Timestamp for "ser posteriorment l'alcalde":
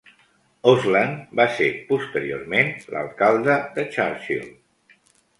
1.57-3.57